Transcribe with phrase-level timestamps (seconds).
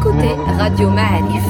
[0.00, 1.44] écoutez Radio Ma'arif.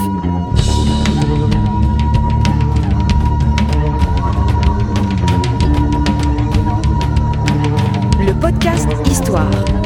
[8.19, 9.80] Le podcast Histoire.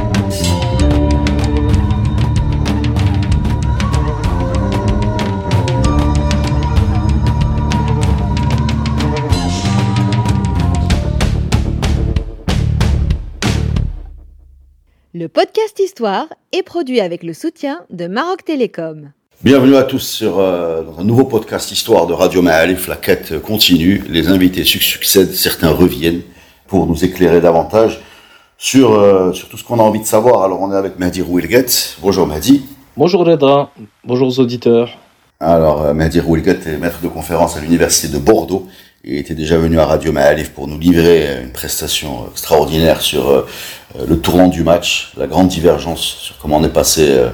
[15.97, 19.13] Histoire est produit avec le soutien de Maroc Télécom.
[19.45, 22.89] Bienvenue à tous sur euh, dans un nouveau podcast Histoire de Radio Ma'alif.
[22.89, 26.23] La quête continue, les invités su- succèdent, certains reviennent
[26.67, 28.01] pour nous éclairer davantage
[28.59, 30.43] sur, euh, sur tout ce qu'on a envie de savoir.
[30.43, 31.67] Alors on est avec Mehdi Rouilguet.
[32.03, 32.65] Bonjour Mehdi.
[32.97, 33.71] Bonjour Reda,
[34.05, 34.99] bonjour aux auditeurs.
[35.39, 38.67] Alors euh, Mehdi Rouilguet est maître de conférence à l'université de Bordeaux.
[39.07, 43.29] Il était déjà venu à Radio Ma'alif pour nous livrer euh, une prestation extraordinaire sur
[43.29, 47.29] euh, euh, le tournant du match, la grande divergence, sur comment on est passé euh,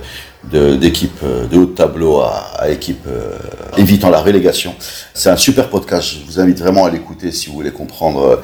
[0.51, 3.37] de- d'équipe euh, de haut de tableau à, à équipe euh,
[3.79, 4.75] évitant la relégation.
[5.15, 8.37] C'est un super podcast, je vous invite vraiment à l'écouter si vous voulez comprendre euh,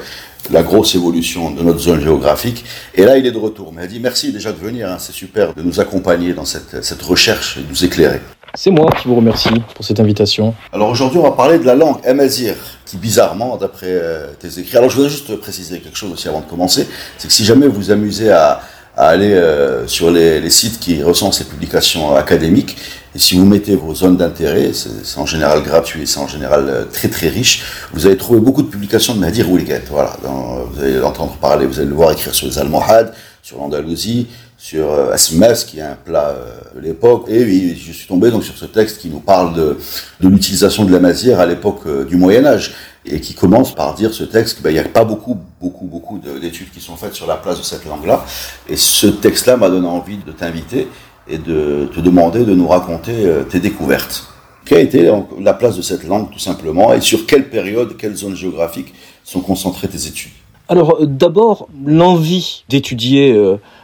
[0.51, 2.63] la grosse évolution de notre zone géographique.
[2.95, 3.73] Et là, il est de retour.
[3.73, 4.97] Mais elle dit merci déjà de venir, hein.
[4.99, 8.21] c'est super de nous accompagner dans cette, cette recherche et de nous éclairer.
[8.55, 10.55] C'est moi qui vous remercie pour cette invitation.
[10.71, 12.53] Alors aujourd'hui, on va parler de la langue amazigh,
[12.87, 14.77] qui bizarrement, d'après euh, tes écrits.
[14.77, 17.67] Alors je voudrais juste préciser quelque chose aussi avant de commencer, c'est que si jamais
[17.67, 18.61] vous vous amusez à,
[18.99, 22.77] aller euh, sur les, sites qui recensent les publications académiques,
[23.13, 26.85] et si vous mettez vos zones d'intérêt, c'est en général gratuit, c'est en général euh,
[26.85, 27.63] très très riche,
[27.93, 29.83] vous allez trouver beaucoup de publications de Mahdi Rouliget.
[29.91, 33.13] Voilà, vous allez l'entendre parler, vous allez le voir écrire sur les Almohades,
[33.43, 34.27] sur l'Andalousie,
[34.67, 37.23] sur euh, Asmas, qui est un plat euh, de l'époque.
[37.29, 39.77] Et oui, je suis tombé donc sur ce texte qui nous parle de,
[40.19, 42.73] l'utilisation de la masière à l'époque euh, du Moyen Âge
[43.05, 46.37] et qui commence par dire ce texte qu'il n'y a pas beaucoup, beaucoup, beaucoup de-
[46.39, 48.25] d'études qui sont faites sur la place de cette langue-là.
[48.67, 50.89] Et ce texte-là m'a donné envie de t'inviter
[51.29, 53.13] et de te demander de nous raconter
[53.49, 54.27] tes découvertes.
[54.65, 58.15] Quelle a été la place de cette langue tout simplement et sur quelle période, quelles
[58.15, 60.31] zones géographiques sont concentrées tes études?
[60.69, 63.33] Alors d'abord, l'envie d'étudier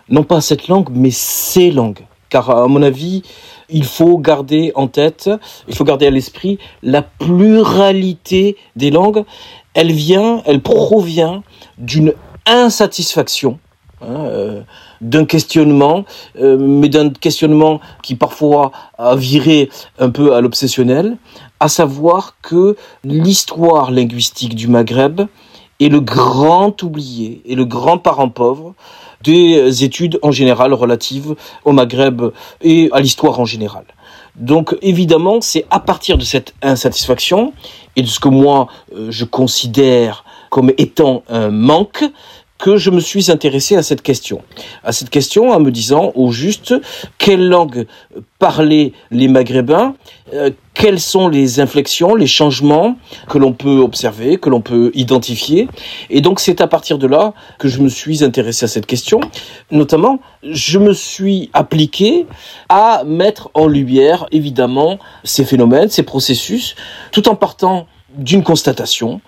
[0.10, 2.06] non pas cette langue, mais ces langues.
[2.30, 3.22] Car à mon avis,
[3.70, 5.30] il faut garder en tête,
[5.68, 9.24] il faut garder à l'esprit la pluralité des langues.
[9.74, 11.44] Elle vient, elle provient
[11.78, 12.14] d'une
[12.46, 13.60] insatisfaction,
[14.02, 14.62] hein, euh,
[15.02, 16.06] d'un questionnement,
[16.40, 21.18] euh, mais d'un questionnement qui parfois a viré un peu à l'obsessionnel,
[21.60, 25.22] à savoir que l'histoire linguistique du Maghreb
[25.80, 28.76] est le grand oublié et le grand parent pauvre
[29.24, 31.36] des études en général relatives
[31.66, 32.22] au Maghreb
[32.62, 33.86] et à l'histoire en général.
[34.36, 37.54] Donc évidemment, c'est à partir de cette insatisfaction
[37.96, 42.04] et de ce que moi euh, je considère comme étant un manque
[42.58, 44.42] que je me suis intéressé à cette question.
[44.84, 46.74] À cette question en me disant au juste
[47.18, 47.88] quelle langue
[48.40, 49.96] parlaient les Maghrébins,
[50.34, 52.98] euh, quelles sont les inflexions, les changements
[53.30, 55.68] que l'on peut observer, que l'on peut identifier.
[56.10, 59.20] Et donc c'est à partir de là que je me suis intéressé à cette question.
[59.72, 62.26] Notamment, je me suis appliqué
[62.70, 66.76] à mettre en lumière évidemment ces phénomènes, ces processus,
[67.12, 69.22] tout en partant d'une constatation.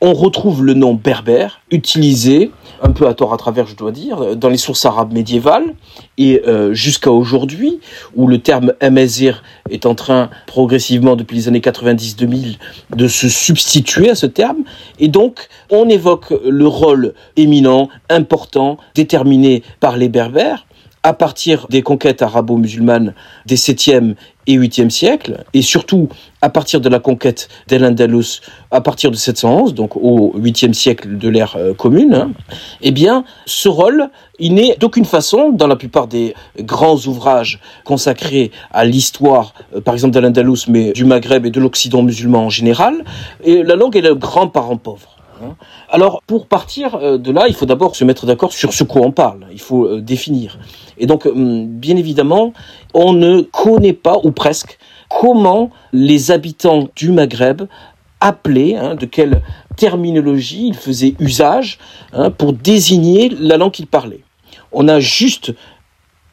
[0.00, 4.36] On retrouve le nom berbère utilisé un peu à tort à travers, je dois dire,
[4.36, 5.74] dans les sources arabes médiévales
[6.18, 7.80] et euh, jusqu'à aujourd'hui,
[8.14, 12.58] où le terme amazir est en train progressivement depuis les années 90-2000
[12.94, 14.58] de se substituer à ce terme.
[15.00, 20.64] Et donc, on évoque le rôle éminent, important, déterminé par les berbères
[21.02, 23.14] à partir des conquêtes arabo-musulmanes
[23.46, 24.14] des 7e
[24.48, 26.08] et 8e siècles, et surtout
[26.40, 31.28] à partir de la conquête d'El-Andalus à partir de 711, donc au 8e siècle de
[31.28, 32.30] l'ère euh, commune, hein,
[32.80, 38.50] eh bien, ce rôle, il n'est d'aucune façon, dans la plupart des grands ouvrages consacrés
[38.72, 43.04] à l'histoire, euh, par exemple d'Al-Andalus, mais du Maghreb et de l'Occident musulman en général,
[43.44, 45.16] et la langue est le grand parent pauvre.
[45.44, 45.56] hein.
[45.90, 49.10] Alors, pour partir euh, de là, il faut d'abord se mettre d'accord sur ce qu'on
[49.10, 49.46] parle.
[49.52, 50.58] Il faut euh, définir.
[50.98, 52.52] Et donc, hum, bien évidemment,
[52.92, 57.62] on ne connaît pas, ou presque, comment les habitants du Maghreb
[58.20, 59.42] appelaient, hein, de quelle
[59.76, 61.78] terminologie ils faisaient usage
[62.12, 64.24] hein, pour désigner la langue qu'ils parlaient.
[64.72, 65.54] On a juste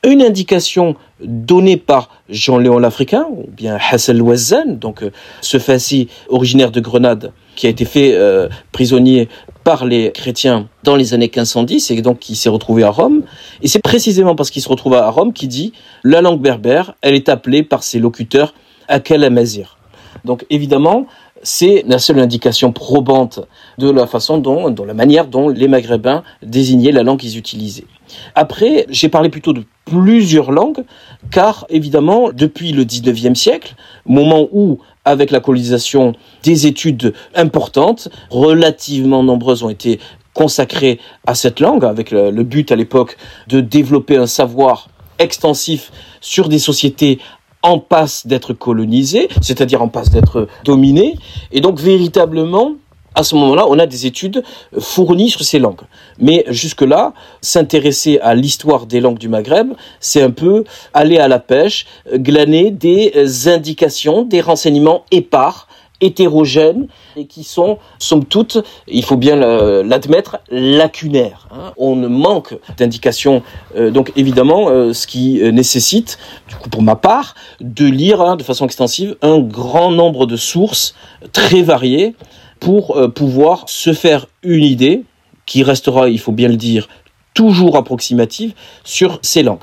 [0.04, 5.12] une indication donnée par Jean-Léon l'Africain, ou bien Hassan Wazan, donc euh,
[5.42, 9.30] ce fasci originaire de Grenade, qui a été fait euh, prisonnier
[9.64, 13.24] par les chrétiens dans les années 1510 et donc qui s'est retrouvé à Rome.
[13.62, 15.74] Et c'est précisément parce qu'il se retrouve à Rome qu'il dit
[16.04, 18.54] la langue berbère, elle est appelée par ses locuteurs
[18.88, 19.78] Akel Amazir.
[20.24, 21.08] Donc évidemment,
[21.46, 23.40] c'est la seule indication probante
[23.78, 27.86] de la façon dont, de la manière dont les Maghrébins désignaient la langue qu'ils utilisaient.
[28.34, 30.84] Après, j'ai parlé plutôt de plusieurs langues,
[31.32, 33.76] car évidemment, depuis le 19e siècle,
[34.06, 36.14] moment où, avec la colonisation,
[36.44, 40.00] des études importantes, relativement nombreuses ont été
[40.34, 43.18] consacrées à cette langue, avec le, but à l'époque
[43.48, 47.20] de développer un savoir extensif sur des sociétés
[47.64, 51.16] en passe d'être colonisées, c'est-à-dire en passe d'être dominées,
[51.52, 52.74] et donc véritablement
[53.16, 54.44] à ce moment-là, on a des études
[54.78, 55.82] fournies sur ces langues.
[56.20, 61.40] Mais jusque-là, s'intéresser à l'histoire des langues du Maghreb, c'est un peu aller à la
[61.40, 65.68] pêche, glaner des indications, des renseignements épars
[66.02, 68.58] hétérogènes et qui sont, somme toute,
[68.88, 71.48] il faut bien l'admettre, lacunaires.
[71.52, 71.72] Hein.
[71.78, 73.44] On manque d'indications.
[73.78, 76.18] Euh, donc évidemment, euh, ce qui nécessite,
[76.50, 80.36] du coup pour ma part, de lire hein, de façon extensive un grand nombre de
[80.36, 80.96] sources
[81.32, 82.14] très variées
[82.60, 85.04] pour euh, pouvoir se faire une idée
[85.46, 86.88] qui restera, il faut bien le dire,
[87.34, 88.54] toujours approximative
[88.84, 89.60] sur ces langues.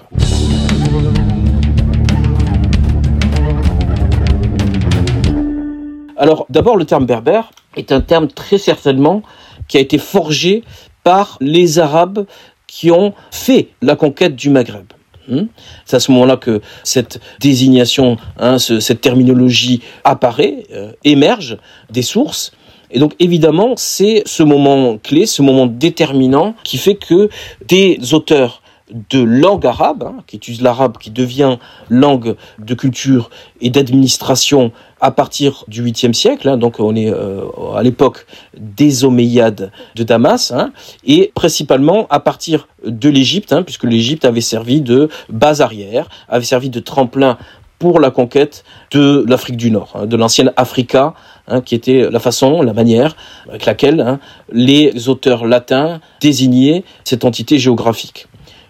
[6.16, 9.22] Alors d'abord le terme berbère est un terme très certainement
[9.66, 10.62] qui a été forgé
[11.02, 12.26] par les Arabes
[12.68, 14.86] qui ont fait la conquête du Maghreb.
[15.28, 15.46] Hmm?
[15.84, 21.58] C'est à ce moment-là que cette désignation, hein, cette terminologie apparaît, euh, émerge
[21.90, 22.52] des sources.
[22.92, 27.28] Et donc évidemment, c'est ce moment clé, ce moment déterminant qui fait que
[27.66, 28.62] des auteurs
[29.10, 31.56] de langue arabe, hein, qui utilisent l'arabe, qui devient
[31.88, 33.30] langue de culture
[33.60, 37.44] et d'administration à partir du 8e siècle, hein, donc on est euh,
[37.74, 40.72] à l'époque des Omeyyades de Damas, hein,
[41.04, 46.70] et principalement à partir de l'Égypte, puisque l'Égypte avait servi de base arrière, avait servi
[46.70, 47.38] de tremplin
[47.82, 48.62] pour la conquête
[48.92, 51.14] de l'Afrique du Nord, hein, de l'ancienne Africa,
[51.48, 53.16] hein, qui était la façon, la manière
[53.48, 54.20] avec laquelle hein,
[54.52, 58.28] les auteurs latins désignaient cette entité géographique.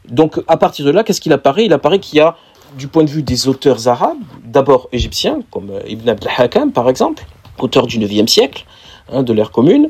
[0.08, 1.66] Donc à partir de là, qu'est-ce qu'il apparaît?
[1.66, 2.36] Il apparaît qu'il y a,
[2.78, 4.16] du point de vue des auteurs arabes,
[4.46, 7.26] d'abord égyptiens, comme euh, Ibn Abd al-Hakam par exemple,
[7.58, 8.64] auteur du 9e siècle,
[9.12, 9.88] de l'ère commune,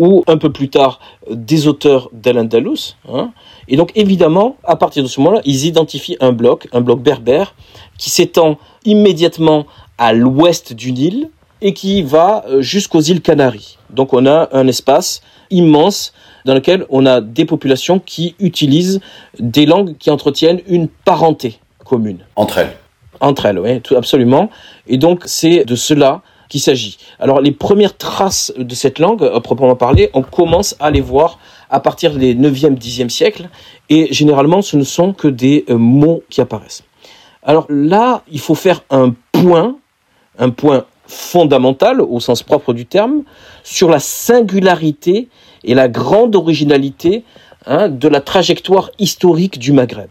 [0.00, 0.98] ou un peu plus tard
[1.30, 2.96] des auteurs d'Al-Andalus.
[3.68, 7.54] et donc évidemment, à partir de ce moment-là, ils identifient un bloc, un bloc berbère,
[7.98, 9.66] qui s'étend immédiatement
[9.98, 11.30] à l'ouest du Nil
[11.62, 13.78] et qui va euh, jusqu'aux îles Canaries.
[13.90, 16.12] Donc on a un espace immense
[16.44, 19.00] dans lequel on a des populations qui utilisent
[19.38, 22.18] des langues qui entretiennent une parenté commune.
[22.36, 22.76] Entre elles.
[23.20, 24.50] Entre elles, oui, tout absolument.
[24.86, 26.98] Et donc c'est de cela qu'il s'agit.
[27.18, 31.38] Alors les premières traces de cette langue, à proprement parler, on commence à les voir
[31.70, 33.48] à partir des 9e, 10e siècles,
[33.88, 36.84] et généralement ce ne sont que des euh, mots qui apparaissent.
[37.44, 39.76] Alors là, il faut faire un point,
[40.38, 43.22] un point fondamental au sens propre du terme,
[43.62, 45.28] sur la singularité
[45.62, 47.24] et la grande originalité
[47.66, 50.10] hein, de la trajectoire historique du Maghreb.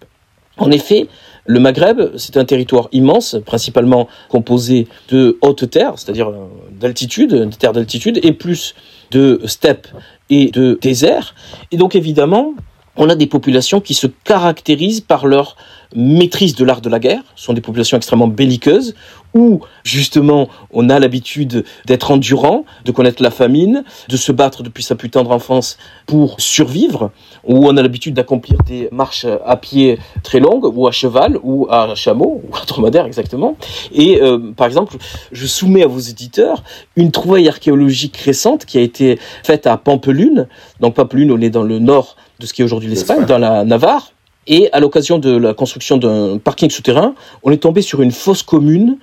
[0.58, 1.08] En effet,
[1.46, 7.46] le Maghreb, c'est un territoire immense, principalement composé de hautes terres, c'est-à-dire euh, d'altitude, de
[7.46, 8.76] terres d'altitude, et plus
[9.12, 9.88] de steppes
[10.30, 11.34] et de déserts.
[11.72, 12.54] Et donc évidemment,
[12.96, 15.56] on a des populations qui se caractérisent par leur
[15.96, 17.24] maîtrise de l'art de la guerre.
[17.36, 18.96] Ce sont des populations extrêmement belliqueuses,
[19.34, 24.84] où justement on a l'habitude d'être endurant, de connaître la famine, de se battre depuis
[24.84, 27.12] sa plus tendre enfance pour survivre,
[27.44, 31.68] où on a l'habitude d'accomplir des marches à pied très longues, ou à cheval, ou
[31.70, 33.58] à chameau, ou à dromadaire exactement.
[33.92, 34.98] Et euh, par exemple,
[35.32, 36.64] je soumets à vos éditeurs
[36.96, 40.48] une trouvaille archéologique récente qui a été faite à Pampelune.
[40.80, 43.64] Donc Pampelune, on est dans le nord de ce qui est aujourd'hui l'Espagne, dans la
[43.64, 44.12] Navarre.
[44.48, 48.44] Et à l'occasion de la construction d'un parking souterrain, on est tombé sur une fosse
[48.44, 48.98] commune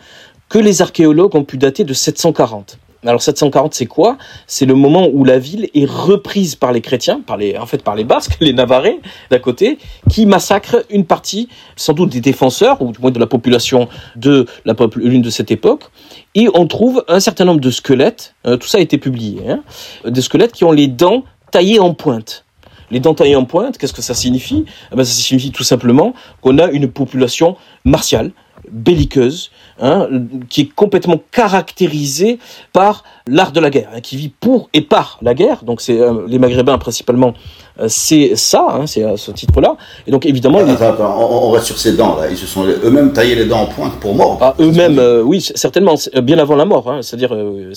[0.51, 2.79] que les archéologues ont pu dater de 740.
[3.07, 4.19] Alors 740, c'est quoi?
[4.47, 7.83] C'est le moment où la ville est reprise par les chrétiens, par les, en fait
[7.83, 8.99] par les Basques, les Navarrais
[9.31, 9.79] d'un côté,
[10.11, 14.45] qui massacrent une partie, sans doute des défenseurs ou du moins de la population de
[14.67, 15.85] la l'une de cette époque.
[16.35, 18.35] Et on trouve un certain nombre de squelettes.
[18.47, 19.49] Euh, tout ça a été publié.
[19.49, 19.63] Hein,
[20.05, 22.45] des squelettes qui ont les dents taillées en pointe.
[22.91, 24.65] Les dents taillées en pointe, qu'est-ce que ça signifie?
[24.93, 28.33] Eh ben, Ça signifie tout simplement qu'on a une population martiale,
[28.71, 30.09] belliqueuse, hein,
[30.49, 32.39] qui est complètement caractérisée
[32.73, 35.65] par l'art de la guerre, hein, qui vit pour et par la guerre.
[35.65, 37.35] Donc c'est euh, les Maghrébins principalement
[37.87, 39.77] c'est ça, hein, c'est à ce titre-là.
[40.07, 42.29] Et donc évidemment, on, reste sur ces dents là.
[42.31, 44.39] Ils se sont eux-mêmes taillé les dents en pointe pour mort.
[44.41, 46.91] Ah, eux-mêmes, euh, oui, certainement, euh, bien avant la mort.
[46.91, 47.33] Hein, C'est-à-dire,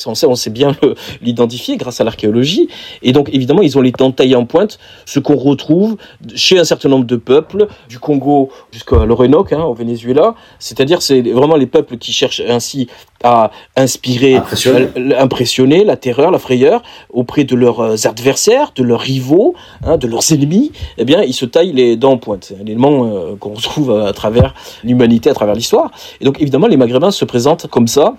[0.05, 0.75] on sait, on sait bien
[1.21, 2.67] l'identifier grâce à l'archéologie.
[3.01, 5.97] Et donc évidemment, ils ont les dents taillées en pointe, ce qu'on retrouve
[6.35, 11.21] chez un certain nombre de peuples, du Congo jusqu'à l'Orénoque, hein, au Venezuela, C'est-à-dire, c'est
[11.21, 12.87] vraiment les peuples qui cherchent ainsi
[13.23, 15.81] à inspirer, Impressionner.
[15.81, 20.07] euh, la terreur, la frayeur auprès de leurs euh, adversaires, de leurs rivaux, hein, de
[20.07, 20.71] leurs ennemis.
[20.97, 22.45] Eh bien, ils se taillent les dents en pointe.
[22.45, 24.53] C'est un élément euh, qu'on retrouve à travers
[24.83, 25.91] l'humanité, à travers l'histoire.
[26.21, 28.15] Et donc, évidemment, les Maghrébins se présentent comme ça.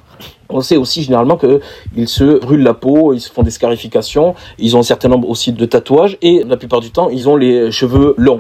[0.49, 4.77] On sait aussi généralement qu'ils se brûlent la peau, ils se font des scarifications, ils
[4.77, 7.73] ont un certain nombre aussi de tatouages et la plupart du temps ils ont les
[7.73, 8.39] cheveux longs.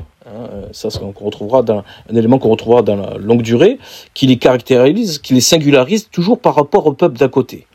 [0.53, 3.79] Euh, ça, c'est qu'on retrouvera dans, un élément qu'on retrouvera dans la longue durée,
[4.15, 7.67] qui les caractérise, qui les singularise toujours par rapport au peuple d'à côté.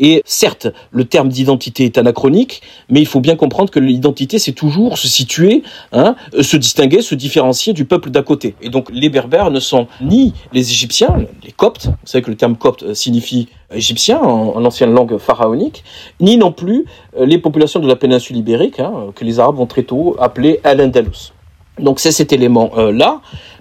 [0.00, 4.52] Et certes, le terme d'identité est anachronique, mais il faut bien comprendre que l'identité, c'est
[4.52, 5.62] toujours se situer,
[5.92, 8.54] hein, se distinguer, se différencier du peuple d'à côté.
[8.62, 12.36] Et donc, les Berbères ne sont ni les Égyptiens, les Coptes, vous savez que le
[12.36, 15.84] terme Copte signifie égyptien en, en ancienne langue pharaonique,
[16.18, 16.86] ni non plus
[17.18, 20.60] euh, les populations de la péninsule ibérique, hein, que les Arabes vont très tôt appeler
[20.64, 21.32] Al-Andalus.
[21.78, 23.20] Donc c'est cet élément-là.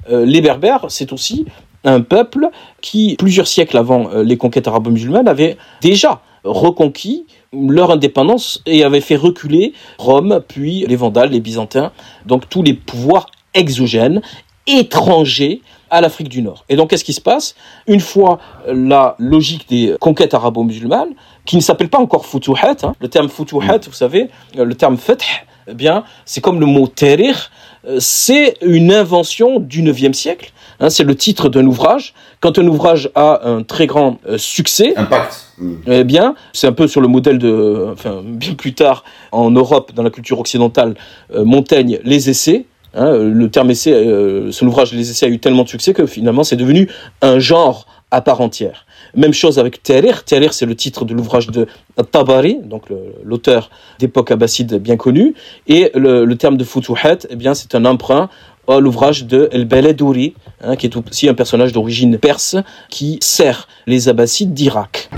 [0.09, 1.45] Euh, les Berbères, c'est aussi
[1.83, 2.49] un peuple
[2.81, 9.01] qui, plusieurs siècles avant euh, les conquêtes arabo-musulmanes, avait déjà reconquis leur indépendance et avait
[9.01, 11.91] fait reculer Rome, puis les Vandales, les Byzantins,
[12.25, 14.21] donc tous les pouvoirs exogènes,
[14.67, 16.65] étrangers à l'Afrique du Nord.
[16.69, 17.55] Et donc, qu'est-ce qui se passe?
[17.87, 21.13] Une fois la logique des conquêtes arabo-musulmanes,
[21.45, 24.97] qui ne s'appelle pas encore futuhat, hein, le terme futuhat, vous savez, euh, le terme
[24.97, 25.23] fath,
[25.67, 27.58] eh bien, c'est comme le mot terir, euh,
[27.99, 32.13] c'est une invention du 9e siècle, hein, c'est le titre d'un ouvrage.
[32.39, 35.49] Quand un ouvrage a un très grand euh, succès, Impact.
[35.87, 39.91] Eh bien, c'est un peu sur le modèle de, enfin, bien plus tard en Europe,
[39.93, 40.95] dans la culture occidentale,
[41.33, 42.65] euh, Montaigne, les essais.
[42.95, 46.07] Hein, le terme essai, euh, son ouvrage Les essais a eu tellement de succès que
[46.07, 46.89] finalement c'est devenu
[47.21, 48.85] un genre à part entière.
[49.15, 50.23] Même chose avec Tahrir.
[50.23, 51.67] Tahrir, c'est le titre de l'ouvrage de
[52.11, 52.83] Tabari, donc
[53.23, 55.35] l'auteur d'époque abbasside bien connu.
[55.67, 58.29] Et le, terme de Futuhat, eh bien, c'est un emprunt
[58.67, 62.55] à l'ouvrage de El Beledouri, hein, qui est aussi un personnage d'origine perse
[62.89, 65.09] qui sert les abbassides d'Irak.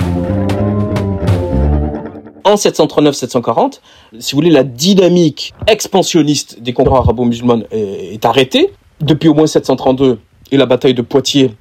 [2.43, 3.81] En 739-740,
[4.19, 8.71] si vous voulez, la dynamique expansionniste des conquêtes arabo-musulmanes est, est arrêtée.
[8.99, 10.19] Depuis au moins 732
[10.51, 11.51] et la bataille de Poitiers,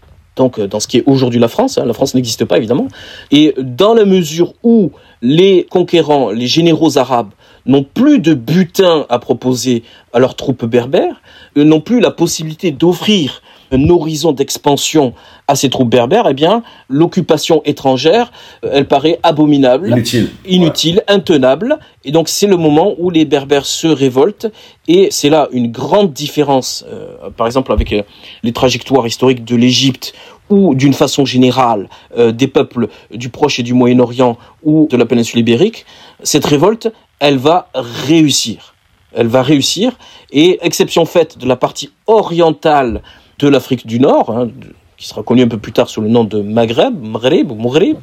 [0.40, 2.88] donc euh, dans ce qui est aujourd'hui la France, hein, la France n'existe pas évidemment,
[3.30, 7.32] et dans la mesure où les conquérants, les généraux arabes
[7.66, 9.82] n'ont plus de butin à proposer
[10.14, 11.20] à leurs troupes berbères,
[11.59, 15.14] eux n'ont plus la possibilité d'offrir un horizon d'expansion
[15.48, 18.32] à ces troupes berbères, eh bien, l'occupation étrangère,
[18.64, 20.30] euh, elle paraît abominable Inutile.
[20.46, 21.78] inutile, intenable.
[22.04, 24.46] Et donc c'est le moment où les Berbères se révoltent.
[24.88, 28.02] Et c'est là une grande différence, euh, par exemple avec euh,
[28.42, 30.14] les trajectoires historiques de l'Égypte
[30.48, 35.06] ou d'une façon générale euh, des peuples du Proche et du Moyen-Orient ou de la
[35.06, 35.86] péninsule ibérique.
[36.22, 38.74] Cette révolte, elle va réussir.
[39.12, 39.92] Elle va réussir.
[40.32, 43.02] Et exception faite de la partie orientale
[43.40, 44.49] de l'Afrique du Nord, hein,
[44.97, 47.99] qui sera connue un peu plus tard sous le nom de Maghreb, Maghreb ou Maghreb,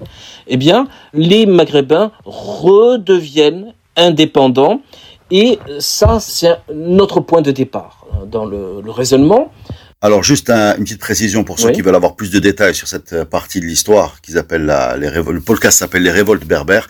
[0.48, 4.82] eh bien, les Maghrébins redeviennent indépendants.
[5.30, 9.52] Et ça, c'est notre point de départ hein, dans le raisonnement.
[10.00, 11.74] Alors juste un- une petite précision pour ceux Oui.
[11.74, 14.96] qui veulent avoir plus de détails sur cette euh, partie de l'histoire qu'ils appellent la,
[14.96, 16.88] les le podcast s'appelle les révoltes berbères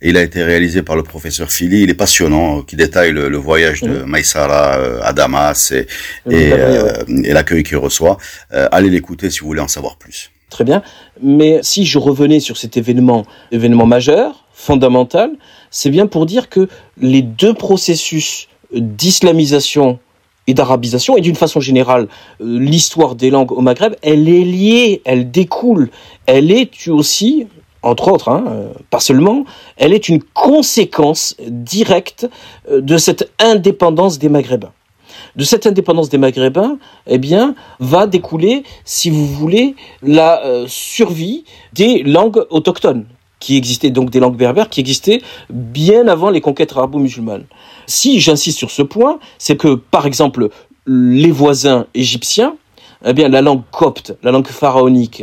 [0.00, 1.82] et il a été réalisé par le professeur Philly.
[1.82, 5.86] Il est passionnant, euh, qui détaille le, le voyage de Maïsara euh, à Damas et,
[6.30, 8.16] et, euh, et l'accueil qu'il reçoit.
[8.54, 10.30] Euh, allez l'écouter si vous voulez en savoir plus.
[10.48, 10.82] Très bien.
[11.22, 15.30] Mais si je revenais sur cet événement, événement majeur, fondamental,
[15.70, 19.98] c'est bien pour dire que les deux processus d'islamisation
[20.46, 22.08] et d'arabisation, et d'une façon générale,
[22.40, 25.90] euh, l'histoire des langues au Maghreb, elle est liée, elle découle,
[26.26, 27.46] elle est aussi,
[27.82, 29.44] entre autres, hein, euh, pas seulement,
[29.76, 32.28] elle est une conséquence directe
[32.70, 34.72] euh, de cette indépendance des Maghrébins.
[35.34, 42.02] De cette indépendance des Maghrébins, eh bien, va découler, si vous voulez, la survie des
[42.02, 43.06] langues autochtones
[43.40, 47.44] qui existaient, donc des langues berbères qui existaient bien avant les conquêtes arabo-musulmanes.
[47.86, 50.48] Si j'insiste sur ce point, c'est que, par exemple,
[50.86, 52.56] les voisins égyptiens,
[53.04, 55.22] eh bien, la langue copte, la langue pharaonique,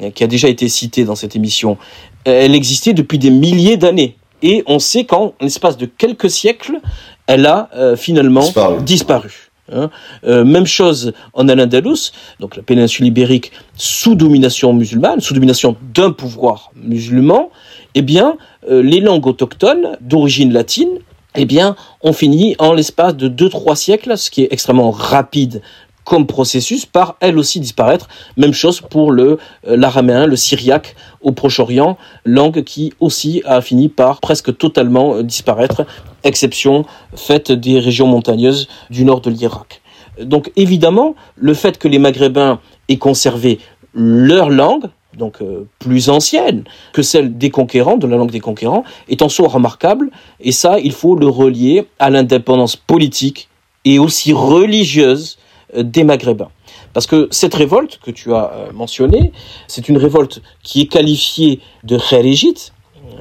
[0.00, 1.78] hein, qui a déjà été citée dans cette émission,
[2.24, 4.16] elle existait depuis des milliers d'années.
[4.42, 6.80] Et on sait qu'en l'espace de quelques siècles,
[7.26, 8.82] elle a euh, finalement Disparu.
[8.82, 9.43] disparu.
[9.72, 9.90] Hein.
[10.24, 16.12] Euh, même chose en Al-Andalus, donc la péninsule ibérique sous domination musulmane, sous domination d'un
[16.12, 17.50] pouvoir musulman,
[17.94, 18.36] eh bien,
[18.68, 20.98] euh, les langues autochtones d'origine latine,
[21.36, 25.62] eh bien, ont fini en l'espace de 2-3 siècles, ce qui est extrêmement rapide
[26.04, 28.08] comme processus, par elles aussi disparaître.
[28.36, 33.88] Même chose pour le euh, l'araméen, le syriaque au Proche-Orient, langue qui aussi a fini
[33.88, 35.86] par presque totalement euh, disparaître,
[36.22, 36.84] exception
[37.16, 39.80] faite des régions montagneuses du nord de l'Irak.
[40.20, 43.58] Donc évidemment, le fait que les Maghrébins aient conservé
[43.94, 44.84] leur langue,
[45.16, 49.28] donc euh, plus ancienne que celle des conquérants, de la langue des conquérants, est en
[49.28, 53.48] soi remarquable, et ça, il faut le relier à l'indépendance politique
[53.84, 55.38] et aussi religieuse
[55.82, 56.50] des Maghrébins.
[56.92, 59.32] Parce que cette révolte que tu as euh, mentionnée,
[59.68, 62.72] c'est une révolte qui est qualifiée de khérégite.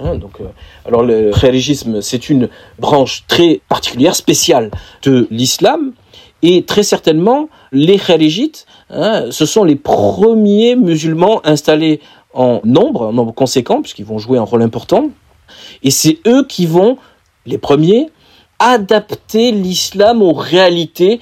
[0.01, 0.39] Hein, donc,
[0.85, 4.71] alors le khérégisme, c'est une branche très particulière, spéciale
[5.03, 5.93] de l'islam,
[6.43, 12.01] et très certainement, les khérégites, hein, ce sont les premiers musulmans installés
[12.33, 15.09] en nombre, en nombre conséquent, puisqu'ils vont jouer un rôle important.
[15.83, 16.97] Et c'est eux qui vont,
[17.45, 18.09] les premiers,
[18.59, 21.21] adapter l'islam aux réalités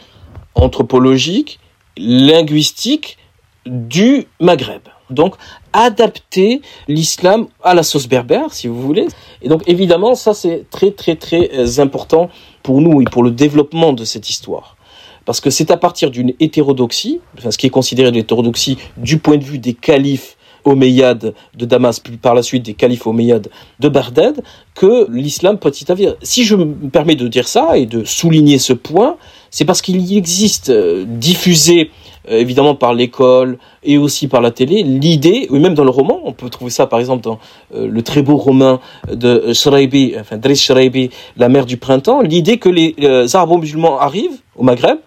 [0.56, 1.60] anthropologiques,
[1.98, 3.18] linguistiques
[3.66, 4.82] du Maghreb.
[5.10, 5.36] Donc,
[5.74, 9.08] adapter l'islam à la sauce berbère, si vous voulez.
[9.42, 12.30] Et donc, évidemment, ça, c'est très, très, très euh, important
[12.64, 14.78] pour nous et pour le développement de cette histoire
[15.26, 19.20] parce que c'est à partir d'une hétérodoxie, enfin, ce qui est considéré de l'hétérodoxie du
[19.20, 23.50] point de vue des califes omeyyades de Damas, puis par la suite des califes omeyyades
[23.80, 24.44] de Bagdad,
[24.76, 26.08] que l'islam petit à petit.
[26.22, 29.18] Si je me permets de dire ça et de souligner ce point,
[29.52, 31.92] c'est parce qu'il existe euh, diffusé
[32.30, 36.22] euh, évidemment par l'école et aussi par la télé, l'idée, ou même dans le roman,
[36.24, 37.38] on peut trouver ça par exemple dans
[37.76, 38.80] euh, le très beau roman
[39.12, 42.96] de Shraibi, enfin Driss Shraibi, La mer du printemps, l'idée que les
[43.36, 44.98] arabo-musulmans arrivent au Maghreb,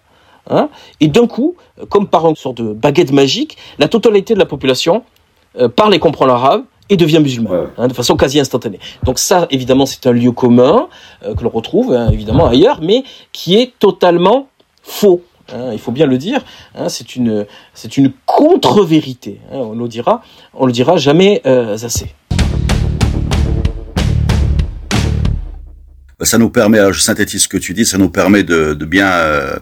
[0.50, 0.68] Hein
[1.00, 1.56] et d'un coup,
[1.88, 5.02] comme par une sorte de baguette magique, la totalité de la population
[5.74, 8.78] parle et comprend l'arabe et devient musulman, hein, de façon quasi instantanée.
[9.04, 10.88] Donc ça, évidemment, c'est un lieu commun
[11.24, 14.48] euh, que l'on retrouve hein, évidemment ailleurs, mais qui est totalement
[14.82, 15.22] faux.
[15.72, 16.42] il faut bien le dire,
[16.88, 19.40] c'est une c'est une contre-vérité.
[19.50, 20.22] on le dira,
[20.52, 22.14] on le dira jamais euh, assez.
[26.20, 29.56] Ça nous permet, je synthétise ce que tu dis, ça nous permet de, bien euh,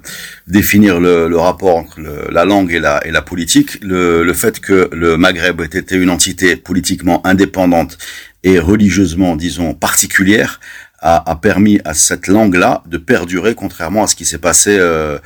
[0.46, 5.16] définir le, rapport entre la langue et la, et la politique, le, fait que le
[5.16, 7.98] Maghreb était une entité politiquement indépendante
[8.44, 10.60] et religieusement, disons, particulière,
[11.02, 15.18] a, permis à cette langue-là de perdurer, contrairement à ce qui s'est passé, euh,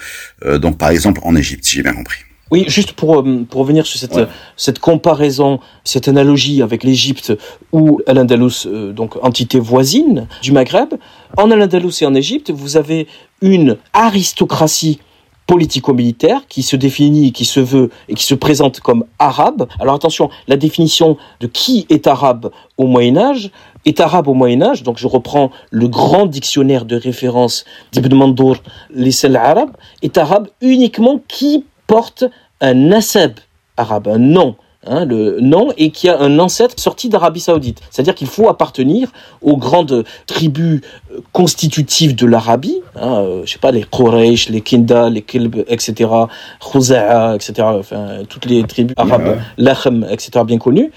[0.45, 2.21] euh, donc par exemple en Égypte, si j'ai bien compris.
[2.51, 4.19] Oui, juste pour, euh, pour revenir sur cette,
[4.57, 7.33] cette comparaison, cette analogie avec l'Égypte
[7.73, 10.95] ou Al-Andalus, euh, donc entité voisine du Maghreb,
[11.37, 13.09] en Al-Andalus et en Égypte, vous avez
[13.43, 15.01] une aristocratie
[15.47, 19.69] politico-militaire qui se définit, qui se veut et qui se présente comme arabe.
[19.81, 23.51] Alors attention, la définition de qui est arabe au Moyen Âge
[23.85, 28.57] est arabe au Moyen Âge, donc je reprends le grand dictionnaire de référence d'Ibn Mandour,
[28.91, 29.71] les arabe,
[30.03, 32.25] est arabe uniquement qui porte
[32.61, 33.33] un nasab
[33.77, 37.81] arabe, un nom, hein, le nom, et qui a un ancêtre sorti d'Arabie Saoudite.
[37.91, 39.11] C'est-à-dire qu'il faut appartenir
[39.43, 40.81] aux grandes tribus
[41.13, 45.65] euh, constitutives de l'Arabie, hein, euh, je sais pas, les Quraysh, les Kinda, les Kilb,
[45.69, 46.11] etc.,
[46.61, 50.91] Khuza'a, etc., enfin, toutes les tribus arabes, Lachem, etc., bien connues,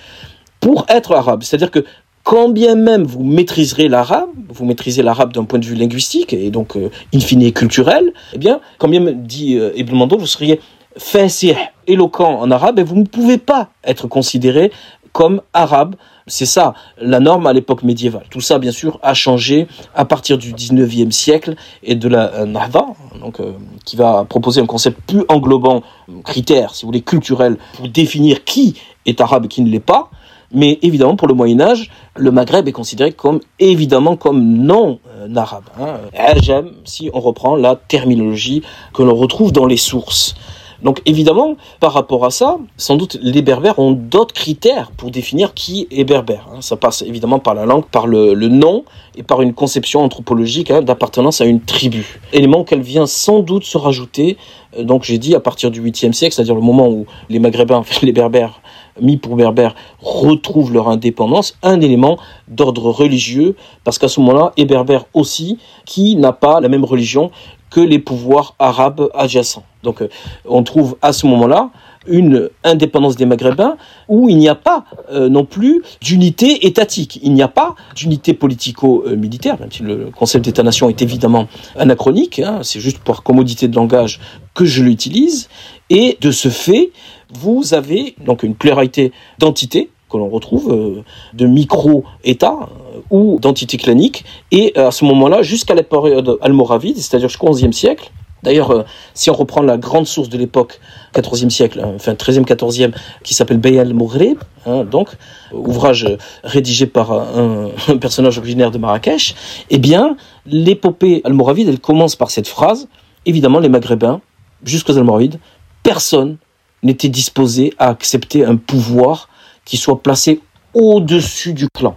[0.60, 1.44] pour être arabe.
[1.44, 1.86] C'est-à-dire que
[2.24, 6.52] quand bien même vous maîtriserez l'arabe, vous maîtrisez l'arabe d'un point de vue linguistique et
[6.52, 10.28] donc euh, in fine culturel, eh bien, quand bien même dit euh, Ibn Mando, vous
[10.28, 10.60] seriez
[10.98, 11.56] fasih,
[11.88, 14.72] éloquent en arabe, et vous ne pouvez pas être considéré
[15.12, 15.96] comme arabe.
[16.28, 18.26] C'est ça la norme à l'époque médiévale.
[18.30, 22.46] Tout ça, bien sûr, a changé à partir du 19e siècle et de la euh,
[22.46, 22.86] Nahda,
[23.20, 25.82] donc, euh, qui va proposer un concept plus englobant,
[26.24, 28.76] critère, si vous voulez, culturel, pour définir qui
[29.08, 30.10] est arabe et qui ne l'est pas.
[30.52, 35.36] Mais évidemment, pour le Moyen Âge, le Maghreb est considéré comme évidemment comme non euh,
[35.36, 35.66] arabe.
[35.80, 36.66] Hein.
[36.86, 40.36] si on reprend la terminologie que l'on retrouve dans les sources.
[40.84, 45.54] Donc évidemment, par rapport à ça, sans doute les berbères ont d'autres critères pour définir
[45.54, 46.48] qui est berbère.
[46.54, 46.62] Hein.
[46.62, 50.82] Ça passe évidemment par la langue, par le, nom et par une conception anthropologique hein,
[50.82, 52.20] d'appartenance à une tribu.
[52.32, 54.38] Élément qu'elle vient sans doute se rajouter,
[54.78, 57.84] euh, donc j'ai dit à partir du 8e siècle, c'est-à-dire le moment où les maghrébins,
[58.02, 58.62] les berbères,
[59.02, 64.66] mis pour berbères, retrouvent leur indépendance, un élément d'ordre religieux, parce qu'à ce moment-là, et
[64.66, 67.32] berbère aussi, qui n'a pas la même religion
[67.70, 69.64] que les pouvoirs arabes adjacents.
[69.84, 70.10] Donc euh,
[70.46, 71.70] on trouve à ce moment-là
[72.08, 77.34] une indépendance des Maghrébins où il n'y a pas euh, non plus d'unité étatique, il
[77.34, 82.80] n'y a pas d'unité politico-militaire, même si le concept d'État-nation est évidemment anachronique, hein, c'est
[82.80, 84.20] juste pour commodité de langage
[84.54, 85.50] que je l'utilise,
[85.90, 86.92] et de ce fait,
[87.34, 92.70] vous avez donc une pluralité d'entités que l'on retrouve, euh, de micro-États
[93.12, 98.12] ou d'entités claniques, et à ce moment-là, jusqu'à la période almoravide, c'est-à-dire jusqu'au XIe siècle,
[98.44, 100.80] D'ailleurs, euh, si on reprend la grande source de l'époque,
[101.14, 105.10] 14e siècle, hein, enfin 13e, 14e, qui s'appelle Bey al-Moughrib, hein, donc,
[105.52, 106.08] ouvrage
[106.44, 109.36] rédigé par un, personnage originaire de Marrakech,
[109.70, 112.88] eh bien, l'épopée almoravide, elle commence par cette phrase,
[113.26, 114.22] évidemment, les Maghrébins,
[114.64, 115.40] jusqu'aux Almoravides,
[115.84, 116.38] personne
[116.84, 119.30] n'était disposé à accepter un pouvoir
[119.66, 120.42] qui soit placé
[120.74, 121.96] au-dessus du clan,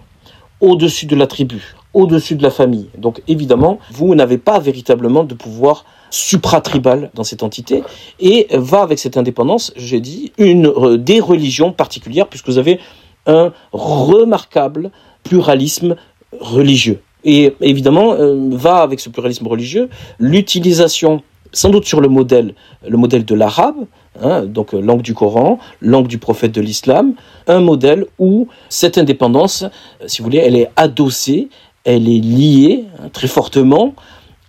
[0.59, 2.89] au-dessus de la tribu, au-dessus de la famille.
[2.97, 7.83] Donc évidemment, vous n'avez pas véritablement de pouvoir supratribal dans cette entité
[8.19, 12.79] et va avec cette indépendance, j'ai dit, une euh, des religions particulières puisque vous avez
[13.25, 14.91] un remarquable
[15.23, 15.95] pluralisme
[16.39, 16.99] religieux.
[17.23, 22.53] Et évidemment, euh, va avec ce pluralisme religieux l'utilisation, sans doute sur le modèle,
[22.87, 23.85] le modèle de l'arabe,
[24.21, 27.13] hein, donc euh, langue du Coran, langue du prophète de l'islam,
[27.47, 29.65] un modèle où cette indépendance,
[30.05, 31.49] si vous voulez, elle est adossée,
[31.83, 33.93] elle est liée hein, très fortement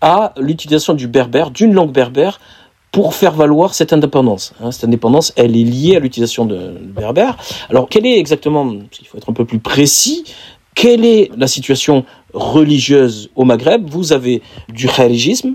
[0.00, 2.40] à l'utilisation du berbère, d'une langue berbère,
[2.92, 4.54] pour faire valoir cette indépendance.
[4.60, 7.36] Hein, cette indépendance, elle est liée à l'utilisation de berbère.
[7.68, 10.24] Alors, quelle est exactement, il faut être un peu plus précis,
[10.74, 13.88] quelle est la situation religieuse au Maghreb?
[13.88, 15.54] Vous avez du kharigisme,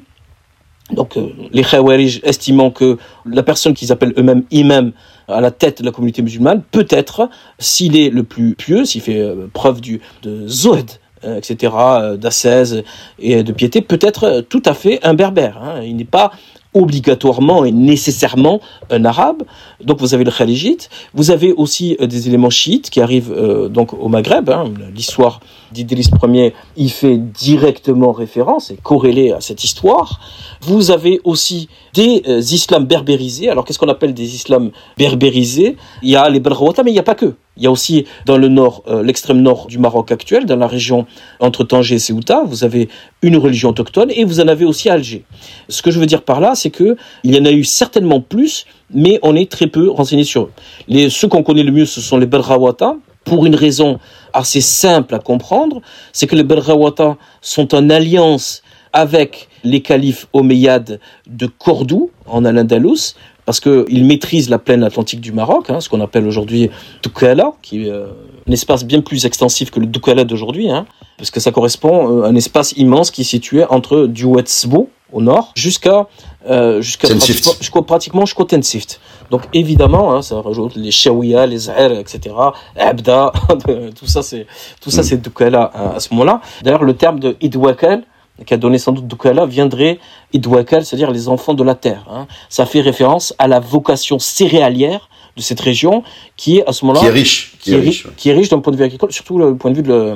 [0.92, 4.92] donc euh, les khawarij estimant que la personne qu'ils appellent eux-mêmes imam
[5.28, 9.20] à la tête de la communauté musulmane, peut-être, s'il est le plus pieux, s'il fait
[9.20, 10.90] euh, preuve du, de zohd,
[11.24, 11.74] etc.,
[12.18, 12.84] d'ascèse
[13.20, 15.60] et de piété, peut être tout à fait un berbère.
[15.62, 15.82] Hein.
[15.84, 16.32] Il n'est pas
[16.74, 19.44] obligatoirement et nécessairement un arabe.
[19.84, 23.70] Donc vous avez le khalijite, vous avez aussi euh, des éléments chiites qui arrivent euh,
[23.70, 24.50] donc au Maghreb.
[24.50, 24.72] Hein.
[24.94, 25.40] L'histoire
[25.72, 30.20] d'Idriss Ier y fait directement référence et corrélée à cette histoire.
[30.62, 33.50] Vous avez aussi des euh, islams berbérisés.
[33.50, 35.78] Alors qu'est-ce qu'on appelle des islams berbérisés?
[36.02, 37.34] Il y a les Belrawata, mais il n'y a pas que.
[37.58, 41.06] Il y a aussi dans le nord, l'extrême nord du Maroc actuel, dans la région
[41.42, 42.88] entre Tanger et Ceuta, vous avez
[43.22, 45.26] une religion autochtone et vous en avez aussi à Alger.
[45.68, 48.22] Ce que je veux dire par là, c'est que il y en a eu certainement
[48.22, 50.52] plus, mais on est très peu renseigné sur eux.
[50.88, 52.96] Les, ceux qu'on connaît le mieux, ce sont les Belrawata,
[53.30, 54.00] pour une raison
[54.34, 55.82] assez simple à comprendre,
[56.14, 63.14] c'est que les Belrawata sont en alliance avec les califes omeyyades de Cordoue, en Al-Andalus,
[63.46, 66.72] parce qu'ils maîtrisent la plaine atlantique du Maroc, hein, ce qu'on appelle aujourd'hui
[67.04, 68.08] Doukala, qui est euh,
[68.48, 70.88] un espace bien plus extensif que le Doukala d'aujourd'hui, hein,
[71.18, 75.52] parce que ça correspond à un espace immense qui est situé entre Duwetsbo, au nord,
[75.56, 76.08] jusqu'à
[76.50, 79.00] euh, jusqu'à pratiquement, pratiquement jusqu'au Tensift.
[79.32, 82.36] Donc évidemment, hein, ça rajoute les Shawiya, les Zahir, etc.,
[82.78, 83.32] Abda,
[84.00, 84.48] tout ça c'est
[84.82, 85.04] tout ça mm.
[85.04, 86.42] c'est Doukala à, à ce moment-là.
[86.64, 88.04] D'ailleurs, le terme de Idwakal,
[88.46, 90.00] qui a donné sans doute Doukala, viendrait
[90.34, 92.06] Idwakal, c'est-à-dire les enfants de la terre.
[92.10, 92.28] Hein.
[92.50, 96.04] Ça fait référence à la vocation céréalière de cette région
[96.36, 98.60] qui est à ce moment-là qui est riche, qui, est, riche, qui est riche d'un
[98.60, 100.16] point de vue agricole, surtout le point de vue de,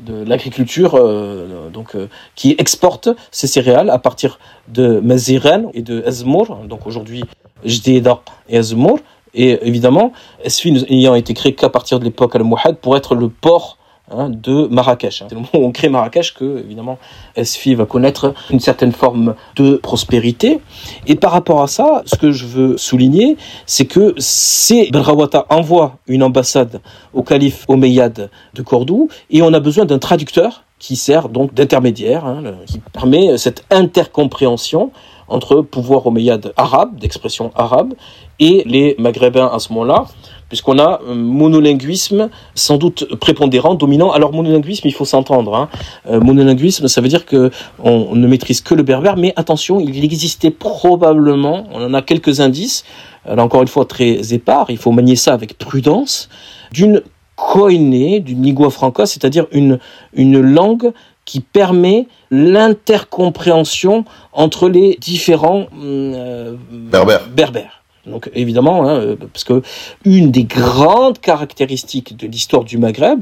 [0.00, 6.02] de l'agriculture, euh, donc euh, qui exporte ces céréales à partir de Maziren et de
[6.06, 7.24] Ezmour, donc aujourd'hui
[7.64, 8.20] Jdeda
[8.50, 8.98] et Ezmour,
[9.32, 10.12] et évidemment,
[10.44, 13.78] Esfi ayant été créé qu'à partir de l'époque al-Mouhad pour être le port
[14.12, 15.22] Hein, de Marrakech.
[15.28, 16.98] C'est le moment où on crée Marrakech que, évidemment,
[17.40, 20.58] SFI va connaître une certaine forme de prospérité.
[21.06, 25.98] Et par rapport à ça, ce que je veux souligner, c'est que ces Belrawata envoient
[26.08, 26.80] une ambassade
[27.14, 32.24] au calife Omeyyade de Cordoue et on a besoin d'un traducteur qui sert donc d'intermédiaire,
[32.24, 34.90] hein, qui permet cette intercompréhension
[35.28, 37.94] entre pouvoir omeyyade arabe, d'expression arabe,
[38.40, 40.06] et les maghrébins à ce moment-là,
[40.50, 44.10] puisqu'on a un monolinguisme sans doute prépondérant, dominant.
[44.12, 45.54] Alors monolinguisme, il faut s'entendre.
[45.54, 45.70] Hein.
[46.10, 47.50] Euh, monolinguisme, ça veut dire que
[47.82, 52.40] on, ne maîtrise que le berbère, mais attention, il existait probablement, on en a quelques
[52.40, 52.84] indices,
[53.26, 56.28] encore une fois très épars, il faut manier ça avec prudence,
[56.72, 57.02] d'une
[57.36, 59.78] koiné, d'une lingua franca, c'est-à-dire une,
[60.12, 60.92] une langue
[61.24, 67.79] qui permet l'intercompréhension entre les différents euh, berbères.
[68.06, 69.62] Donc évidemment, hein, euh, parce que
[70.04, 73.20] une des grandes caractéristiques de l'histoire du Maghreb,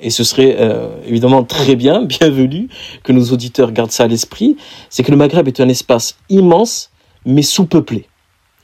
[0.00, 2.68] et ce serait euh, évidemment très bien, bienvenu
[3.02, 4.56] que nos auditeurs gardent ça à l'esprit,
[4.88, 6.90] c'est que le Maghreb est un espace immense,
[7.24, 8.06] mais sous-peuplé.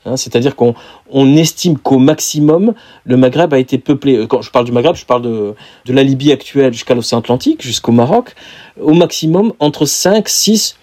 [0.05, 0.73] Hein, c'est-à-dire qu'on
[1.11, 4.15] on estime qu'au maximum, le Maghreb a été peuplé.
[4.15, 7.19] Euh, quand je parle du Maghreb, je parle de, de la Libye actuelle jusqu'à l'océan
[7.19, 8.35] Atlantique, jusqu'au Maroc.
[8.79, 10.77] Au maximum, entre 5, 6,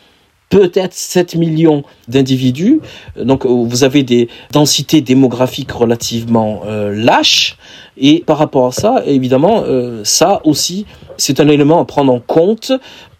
[0.54, 2.80] peut-être 7 millions d'individus.
[3.16, 7.56] Donc vous avez des densités démographiques relativement euh, lâches.
[7.96, 10.86] Et par rapport à ça, évidemment, euh, ça aussi,
[11.16, 12.70] c'est un élément à prendre en compte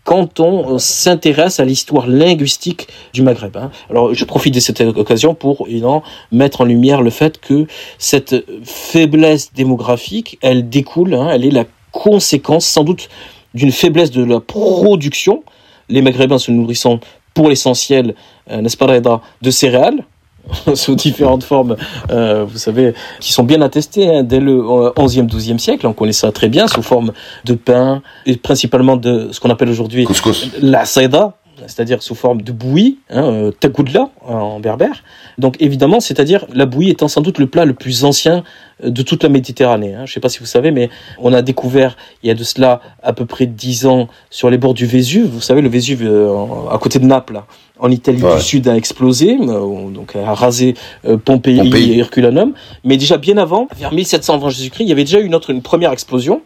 [0.05, 3.57] quand on s'intéresse à l'histoire linguistique du Maghreb.
[3.57, 3.73] Hein.
[3.91, 7.67] Alors, je profite de cette occasion pour évidemment, mettre en lumière le fait que
[7.99, 13.09] cette faiblesse démographique, elle découle, hein, elle est la conséquence sans doute
[13.55, 15.43] d'une faiblesse de la production.
[15.89, 17.01] Les Maghrébins se nourrissant
[17.35, 18.15] pour l'essentiel,
[18.51, 18.87] euh, n'est-ce pas,
[19.43, 20.05] de céréales,
[20.75, 21.77] sous différentes formes,
[22.11, 25.87] euh, vous savez, qui sont bien attestées hein, dès le 11e, 12e siècle.
[25.87, 27.13] On connaît ça très bien sous forme
[27.45, 30.07] de pain et principalement de ce qu'on appelle aujourd'hui
[30.61, 35.03] la saïda, c'est-à-dire sous forme de bouillie, hein, euh, tagoudla en berbère.
[35.39, 38.45] Donc évidemment, c'est-à-dire la bouillie étant sans doute le plat le plus ancien
[38.83, 39.95] euh, de toute la Méditerranée.
[39.95, 40.07] Hein.
[40.07, 42.45] Je ne sais pas si vous savez, mais on a découvert il y a de
[42.45, 45.27] cela à peu près dix ans sur les bords du Vésuve.
[45.27, 47.43] Vous savez, le Vésuve euh, à côté de Naples,
[47.79, 50.75] en Italie du Sud, a explosé, donc a rasé
[51.25, 52.53] Pompéi, et Herculanum.
[52.85, 55.61] Mais déjà bien avant, vers 1700 avant Jésus-Christ, il y avait déjà une autre, une
[55.61, 56.43] première explosion.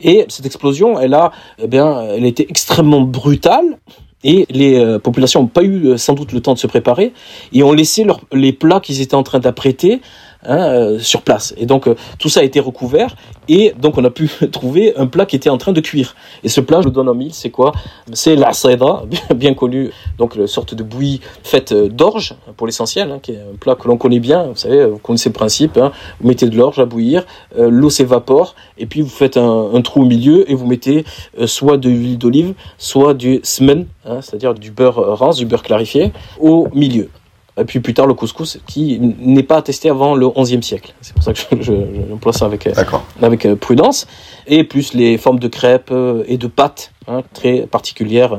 [0.00, 3.78] Et cette explosion, elle a, eh bien, elle a été extrêmement brutale.
[4.22, 7.12] Et les euh, populations n'ont pas eu euh, sans doute le temps de se préparer
[7.52, 10.00] et ont laissé les plats qu'ils étaient en train d'apprêter
[10.42, 11.52] Hein, euh, sur place.
[11.58, 13.14] Et donc euh, tout ça a été recouvert
[13.46, 16.16] et donc on a pu trouver un plat qui était en train de cuire.
[16.42, 17.72] Et ce plat, je le donne en mille, c'est quoi?
[18.14, 19.02] C'est la saïda,
[19.34, 23.36] bien connu, donc une sorte de bouillie faite euh, d'orge pour l'essentiel, hein, qui est
[23.36, 24.44] un plat que l'on connaît bien.
[24.44, 25.76] Vous savez, vous connaissez le principe.
[25.76, 25.92] Hein.
[26.22, 27.26] vous mettez de l'orge à bouillir,
[27.58, 31.04] l'eau s'évapore et puis vous faites un, trou au milieu et vous mettez
[31.44, 36.68] soit de l'huile d'olive, soit du semen, c'est-à-dire du beurre rance, du beurre clarifié, au
[36.72, 37.10] milieu.
[37.60, 40.94] Et puis plus tard le couscous qui n'est pas attesté avant le XIe siècle.
[41.02, 42.72] C'est pour ça que je, je, ça avec, euh,
[43.20, 44.06] avec euh, prudence.
[44.46, 48.36] Et plus les formes de crêpes euh, et de pâtes hein, très particulières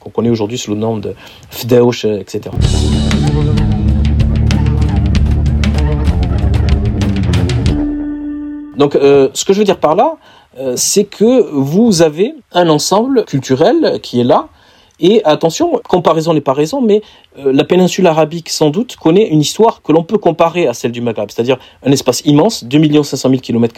[0.00, 1.14] qu'on connaît aujourd'hui sous le nom de
[1.50, 2.50] fdeush, etc.
[8.78, 10.16] Donc ce que je veux dire par là,
[10.76, 14.48] c'est que vous avez un ensemble culturel qui est là,
[15.00, 17.02] et attention, comparaison n'est pas raison, mais
[17.38, 20.92] euh, la péninsule arabique, sans doute, connaît une histoire que l'on peut comparer à celle
[20.92, 23.74] du Maghreb, c'est-à-dire un espace immense, 2 500 000 km,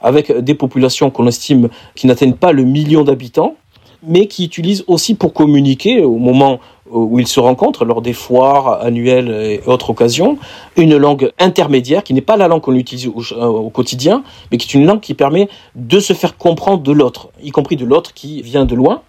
[0.00, 3.54] avec des populations qu'on estime qui n'atteignent pas le million d'habitants,
[4.02, 6.58] mais qui utilisent aussi pour communiquer au moment
[6.90, 10.38] où ils se rencontrent, lors des foires annuelles et autres occasions,
[10.76, 14.66] une langue intermédiaire qui n'est pas la langue qu'on utilise au, au, quotidien, mais qui
[14.66, 18.12] est une langue qui permet de se faire comprendre de l'autre, y compris de l'autre
[18.12, 19.02] qui vient de loin.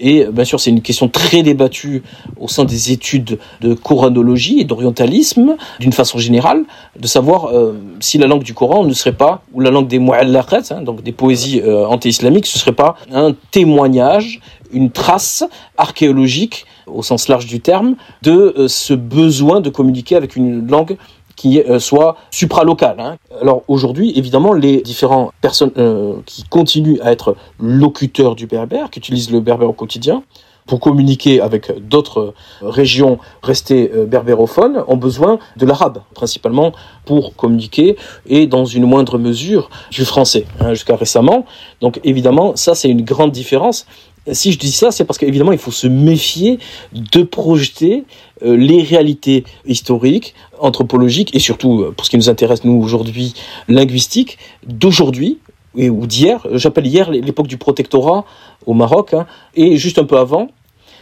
[0.00, 2.02] Et bien sûr, c'est une question très débattue
[2.38, 6.64] au sein des études de coranologie et d'orientalisme, d'une façon générale,
[6.98, 9.98] de savoir euh, si la langue du Coran ne serait pas, ou la langue des
[9.98, 14.40] mu'allaqat, hein, donc des poésies euh, anti-islamiques, ce serait pas un témoignage,
[14.72, 15.44] une trace
[15.76, 20.96] archéologique au sens large du terme, de euh, ce besoin de communiquer avec une langue
[21.40, 23.00] qui euh, soit supralocal.
[23.00, 23.16] Hein.
[23.40, 28.98] Alors aujourd'hui, évidemment, les différentes personnes euh, qui continuent à être locuteurs du berbère, qui
[28.98, 30.22] utilisent le berbère au quotidien,
[30.66, 36.72] pour communiquer avec d'autres régions restées euh, berbérophones, ont besoin de l'arabe, principalement
[37.06, 41.46] pour communiquer, et dans une moindre mesure du français, hein, jusqu'à récemment.
[41.80, 43.86] Donc évidemment, ça c'est une grande différence.
[44.32, 46.58] Si je dis ça, c'est parce qu'évidemment, il faut se méfier
[46.92, 48.04] de projeter
[48.42, 53.34] euh, les réalités historiques, anthropologiques et surtout, euh, pour ce qui nous intéresse, nous, aujourd'hui,
[53.68, 55.38] linguistiques, d'aujourd'hui,
[55.76, 58.24] ou d'hier, j'appelle hier l'époque du protectorat
[58.66, 60.48] au Maroc, hein, et juste un peu avant,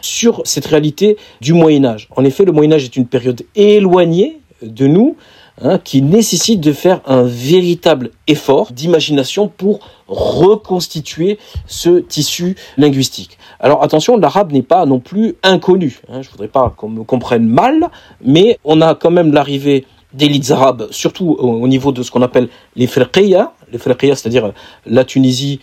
[0.00, 2.09] sur cette réalité du Moyen Âge.
[2.14, 5.16] En effet, le Moyen Âge est une période éloignée de nous,
[5.61, 13.38] Hein, qui nécessite de faire un véritable effort d'imagination pour reconstituer ce tissu linguistique.
[13.59, 15.99] Alors attention, l'arabe n'est pas non plus inconnu.
[16.09, 17.88] Hein, je voudrais pas qu'on me comprenne mal,
[18.25, 22.49] mais on a quand même l'arrivée d'élites arabes, surtout au, niveau de ce qu'on appelle
[22.77, 24.53] les frqiyya, les frqiyya, c'est-à-dire
[24.87, 25.59] la Tunisie,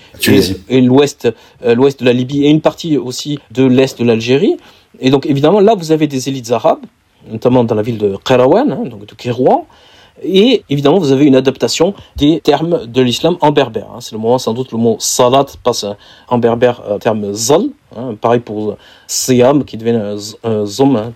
[0.67, 1.29] et, l'ouest,
[1.63, 4.57] euh, l'ouest de la Libye et une partie aussi de l'est de l'Algérie.
[4.99, 6.85] Et donc évidemment, là, vous avez des élites arabes
[7.29, 9.65] notamment dans la ville de Kairouan, hein, donc de Kérouan.
[10.23, 13.87] Et évidemment, vous avez une adaptation des termes de l'islam en berbère.
[13.93, 13.99] Hein.
[13.99, 15.85] C'est le moment, sans doute, le mot salat passe
[16.29, 17.63] en berbère au terme zal.
[17.95, 18.15] Hein.
[18.19, 20.15] Pareil pour siyam qui devient
[20.65, 21.13] zom, hein,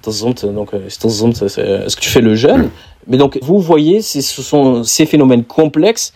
[0.54, 2.70] donc euh, est-ce que tu fais le jeûne?
[3.08, 6.14] Mais donc, vous voyez, ce sont ces phénomènes complexes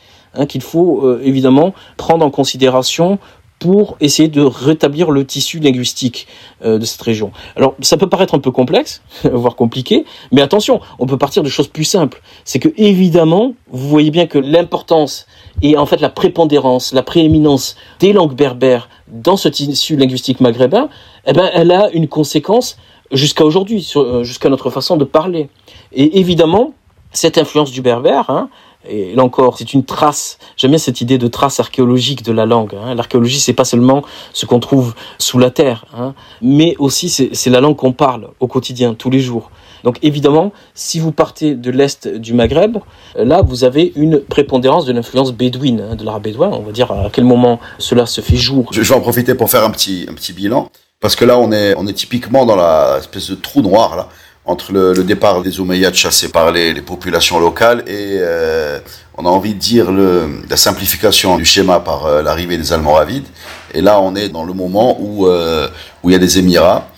[0.48, 3.20] qu'il faut euh, évidemment prendre en considération
[3.60, 6.28] pour essayer de rétablir le tissu linguistique
[6.66, 7.32] euh, de cette région.
[7.56, 11.50] Alors, ça peut paraître un peu complexe, voire compliqué, mais attention, on peut partir de
[11.50, 12.22] choses plus simples.
[12.44, 15.28] C'est que, évidemment, vous voyez bien que l'importance
[15.62, 20.90] et en fait la prépondérance, la prééminence des langues berbères dans ce tissu linguistique maghrébin,
[21.26, 22.78] eh ben, elle a une conséquence
[23.12, 25.50] jusqu'à aujourd'hui, euh, jusqu'à notre façon de parler.
[25.94, 26.74] Et évidemment,
[27.12, 28.50] cette influence du berbère, hein,
[28.88, 30.38] et là encore, c'est une trace.
[30.58, 32.76] J'aime bien cette idée de trace archéologique de la langue.
[32.76, 32.96] Hein.
[32.96, 37.62] L'archéologie, c'est pas seulement ce qu'on trouve sous la terre, hein, mais aussi c'est la
[37.62, 39.52] langue qu'on parle au quotidien, tous les jours.
[39.84, 42.78] Donc évidemment, si vous partez de l'est du Maghreb,
[43.18, 46.50] euh, là vous avez une prépondérance de l'influence bédouine, hein, de l'arabe bédouin.
[46.54, 48.70] On va dire à quel moment cela se fait jour.
[48.72, 50.70] Je vais en profiter pour faire un petit un petit bilan
[51.00, 54.08] parce que là on est on est typiquement dans la espèce de trou noir là
[54.46, 58.80] entre le, le, départ des Omeyyades chassés par les, les populations locales et euh,
[59.18, 63.28] on a envie de dire le, la simplification du schéma par euh, l'arrivée des Almoravides.
[63.74, 65.70] Et là, on est dans le moment où euh,
[66.04, 66.90] où il y a des Émirats.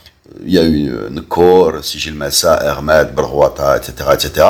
[0.44, 3.14] il y a eu Nkor, Sigil Massa, Hermed,
[3.78, 4.48] etc., etc.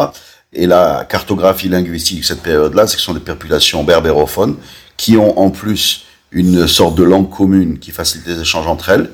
[0.53, 4.55] Et la cartographie linguistique de cette période-là, c'est que ce sont des populations berbérophones
[4.95, 9.09] qui ont en plus une sorte de langue commune qui facilite les échanges entre elles.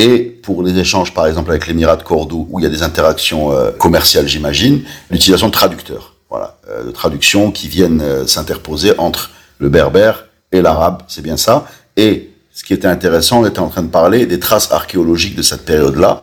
[0.00, 2.82] Et pour les échanges, par exemple, avec l'Émirat de Cordoue, où il y a des
[2.82, 8.94] interactions euh, commerciales, j'imagine, l'utilisation de traducteurs, voilà, euh, de traductions qui viennent euh, s'interposer
[8.96, 11.66] entre le berbère et l'arabe, c'est bien ça.
[11.98, 15.42] Et ce qui était intéressant, on était en train de parler des traces archéologiques de
[15.42, 16.22] cette période-là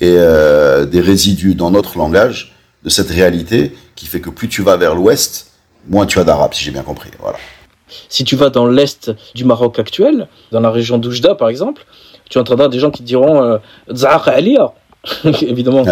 [0.00, 4.76] et des résidus dans notre langage de cette réalité qui fait que plus tu vas
[4.76, 5.52] vers l'ouest,
[5.88, 7.10] moins tu as d'arabe, si j'ai bien compris.
[7.20, 7.38] Voilà.
[8.08, 11.86] Si tu vas dans l'est du Maroc actuel, dans la région d'Oujda par exemple,
[12.30, 13.58] tu entendras des gens qui diront euh,
[15.42, 15.82] évidemment.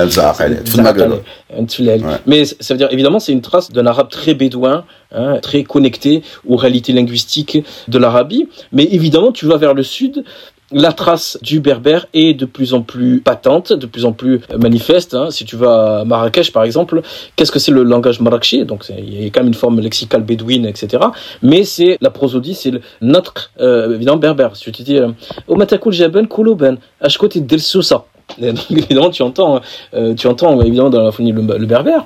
[2.26, 6.22] Mais ça veut dire, évidemment, c'est une trace d'un arabe très bédouin, hein, très connecté
[6.46, 8.48] aux réalités linguistiques de l'Arabie.
[8.72, 10.24] Mais évidemment, tu vas vers le sud,
[10.72, 15.14] la trace du berbère est de plus en plus patente, de plus en plus manifeste.
[15.14, 15.30] Hein.
[15.30, 17.02] Si tu vas à Marrakech, par exemple,
[17.36, 20.22] qu'est-ce que c'est le langage marrakchi Donc, il y a quand même une forme lexicale
[20.22, 21.04] bédouine, etc.
[21.42, 24.56] Mais c'est la prosodie, c'est notre, euh, évidemment, berbère.
[24.56, 25.08] Si tu dis, euh,
[25.48, 26.78] au matakul jaben koulouben,
[27.18, 28.04] côté del sousa.
[28.40, 29.60] évidemment, tu entends,
[29.94, 32.04] euh, tu entends évidemment dans la phonie le berbère.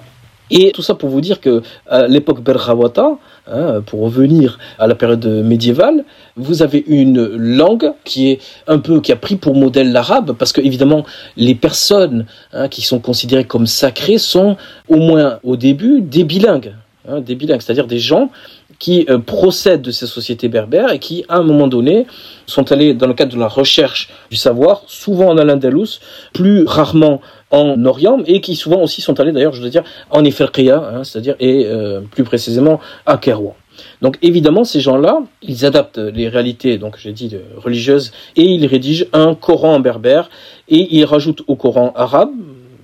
[0.50, 4.94] Et tout ça pour vous dire que à l'époque Berhawata, hein, pour revenir à la
[4.94, 6.04] période médiévale,
[6.36, 10.52] vous avez une langue qui est un peu qui a pris pour modèle l'arabe, parce
[10.52, 11.04] que évidemment
[11.36, 14.56] les personnes hein, qui sont considérées comme sacrées sont
[14.88, 16.74] au moins au début des bilingues,
[17.08, 18.30] hein, des bilingues, c'est-à-dire des gens
[18.78, 22.06] qui euh, procèdent de ces sociétés berbères et qui, à un moment donné,
[22.46, 26.00] sont allés dans le cadre de la recherche du savoir, souvent en Al-Andalus,
[26.32, 30.24] plus rarement en Orient, et qui souvent aussi sont allés, d'ailleurs, je veux dire, en
[30.24, 33.54] Ifriqiya, hein, c'est-à-dire, et euh, plus précisément à Kérouan.
[34.00, 39.06] Donc évidemment, ces gens-là, ils adaptent les réalités, donc j'ai dit religieuses, et ils rédigent
[39.12, 40.30] un Coran en berbère,
[40.68, 42.30] et ils rajoutent au Coran arabe,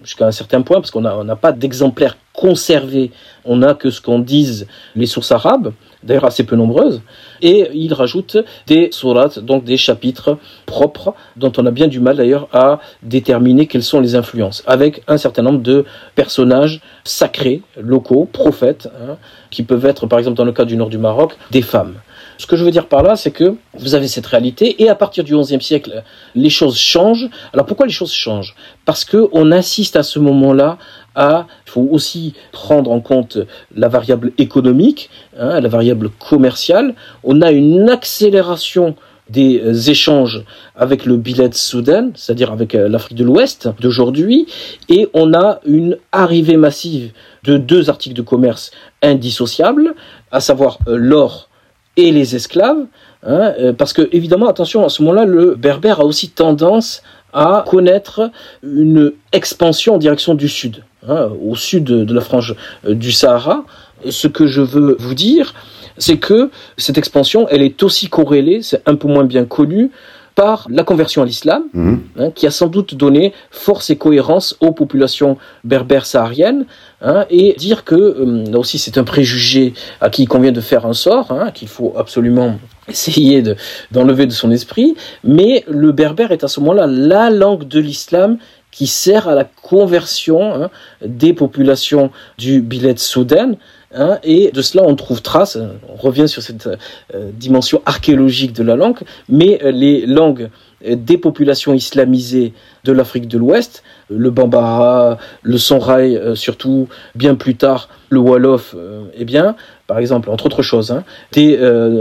[0.02, 3.10] jusqu'à un certain point, parce qu'on n'a pas d'exemplaires conservés,
[3.44, 7.02] on n'a que ce qu'en disent les sources arabes, d'ailleurs assez peu nombreuses,
[7.42, 12.16] et il rajoute des sourates, donc des chapitres propres, dont on a bien du mal
[12.16, 15.84] d'ailleurs à déterminer quelles sont les influences, avec un certain nombre de
[16.14, 19.16] personnages sacrés, locaux, prophètes, hein,
[19.50, 21.94] qui peuvent être par exemple dans le cas du nord du Maroc, des femmes.
[22.42, 24.96] Ce que je veux dire par là, c'est que vous avez cette réalité, et à
[24.96, 26.02] partir du XIe siècle,
[26.34, 27.30] les choses changent.
[27.52, 28.56] Alors pourquoi les choses changent?
[28.84, 30.76] Parce qu'on assiste à ce moment-là
[31.14, 33.38] à, il faut aussi prendre en compte
[33.76, 36.96] la variable économique, hein, la variable commerciale.
[37.22, 38.96] On a une accélération
[39.30, 44.48] des échanges avec le Bilad Soudan, c'est-à-dire avec euh, l'Afrique de l'Ouest d'aujourd'hui,
[44.88, 47.12] et on a une arrivée massive
[47.44, 49.94] de deux articles de commerce indissociables,
[50.32, 51.48] à savoir euh, l'or
[51.96, 52.86] et les esclaves,
[53.22, 57.02] hein, euh, parce que évidemment, attention, à ce moment-là, le berbère a aussi tendance
[57.32, 58.30] à connaître
[58.62, 62.54] une expansion en direction du sud, hein, au sud de la frange
[62.86, 63.64] euh, du Sahara.
[64.08, 65.54] Ce que je veux vous dire,
[65.98, 69.90] c'est que cette expansion, elle est aussi corrélée, c'est un peu moins bien connu,
[70.34, 72.00] par la conversion à l'islam, mhm.
[72.18, 76.66] hein, qui a sans doute donné force et cohérence aux populations berbères sahariennes,
[77.00, 80.60] hein, et dire que, euh, là aussi c'est un préjugé à qui il convient de
[80.60, 83.42] faire un sort, hein, qu'il faut absolument essayer
[83.90, 88.38] d'enlever de, son esprit, mais le berbère est à ce moment-là la langue de l'islam
[88.70, 90.70] qui sert à la conversion
[91.04, 93.52] des populations du Biled Soudan,
[93.94, 98.62] Hein, et de cela, on trouve trace, on revient sur cette euh, dimension archéologique de
[98.62, 100.48] la langue, mais euh, les langues
[100.86, 107.54] euh, des populations islamisées de l'Afrique de l'Ouest, le Bambara, le Sonrai, surtout bien plus
[107.54, 108.74] tard le Wolof,
[109.14, 111.56] eh bien, par exemple, entre autres choses, hein, des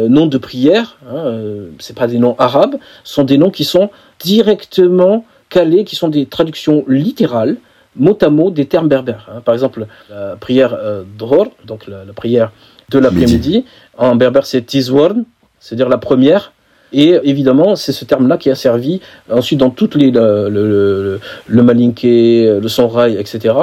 [0.10, 1.39] noms de prière, hein,
[1.80, 6.25] c'est pas des noms arabes, sont des noms qui sont directement calés, qui sont des
[6.25, 7.58] traductions littérales
[7.95, 9.30] mot à mot des termes berbères.
[9.32, 9.41] Hein.
[9.43, 12.51] Par exemple, la prière euh, dror, donc la, prière
[12.89, 13.65] de l'après-midi,
[13.97, 15.25] en berbère c'est tizworn,
[15.60, 16.54] c'est-à-dire la première.
[16.93, 18.99] Et évidemment, c'est ce terme-là qui a servi
[19.32, 23.56] ensuite dans toutes les le, le, le, malinké, le sonrail, etc.,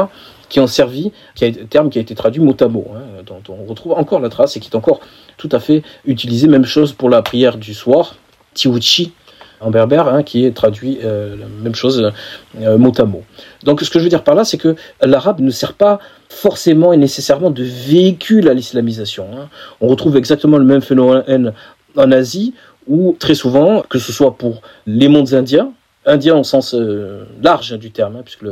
[0.48, 3.42] qui ont servi, qui a terme qui a été traduit mot à mot, hein, dont
[3.50, 5.00] on retrouve encore la trace et qui est encore
[5.36, 6.48] tout à fait utilisé.
[6.48, 8.16] Même chose pour la prière du soir,
[8.54, 9.12] tiwuchi,
[9.60, 12.12] en berbère, hein, qui est traduit euh, la même chose
[12.60, 13.22] euh, mot à mot.
[13.64, 15.98] Donc ce que je veux dire par là, c'est que l'arabe ne sert pas
[16.28, 19.26] forcément et nécessairement de véhicule à l'islamisation.
[19.34, 19.48] Hein.
[19.80, 21.52] On retrouve exactement le même phénomène
[21.96, 22.54] en Asie,
[22.86, 25.72] où très souvent, que ce soit pour les mondes indiens,
[26.08, 28.44] indien au sens euh, large du terme, hein, puisque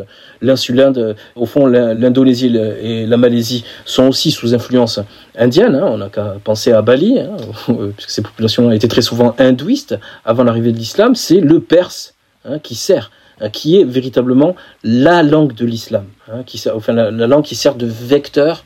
[0.42, 5.00] l'insule Inde, au fond, l'Indonésie et la Malaisie sont aussi sous influence
[5.36, 5.74] indienne.
[5.74, 7.36] Hein, on n'a qu'à penser à Bali, hein,
[7.96, 11.14] puisque ces populations étaient très souvent hindouistes avant l'arrivée de l'islam.
[11.14, 12.14] C'est le Perse
[12.62, 14.54] qui sert hein, qui est véritablement
[14.84, 16.44] la langue de l'islam, hein,
[16.88, 18.64] la, langue qui sert de vecteur